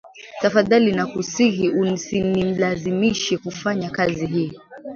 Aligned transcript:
Tafadhali 0.41 0.91
nakusihi 0.91 1.69
usinilazimishe 1.69 3.37
kufanya 3.37 3.89
kazi 3.89 4.25
hii 4.25 4.57